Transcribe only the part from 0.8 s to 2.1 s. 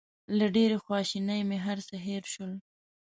خواشینۍ مې هر څه